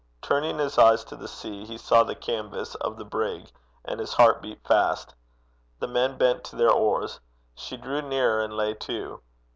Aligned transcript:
Turning 0.23 0.57
his 0.57 0.79
eyes 0.79 1.03
to 1.03 1.15
the 1.15 1.27
sea, 1.27 1.63
he 1.63 1.77
saw 1.77 2.01
the 2.03 2.15
canvas 2.15 2.73
of 2.73 2.97
the 2.97 3.05
brig, 3.05 3.51
and 3.85 3.99
his 3.99 4.13
heart 4.13 4.41
beat 4.41 4.65
fast. 4.67 5.13
The 5.77 5.87
men 5.87 6.17
bent 6.17 6.43
to 6.45 6.55
their 6.55 6.71
oars. 6.71 7.19
She 7.53 7.77
drew 7.77 8.01
nearer, 8.01 8.43
and 8.43 8.57
lay 8.57 8.73
to. 8.73 9.21